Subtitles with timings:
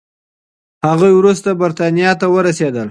[0.87, 2.79] هغوی وروسته بریتانیا ته ورسېدل.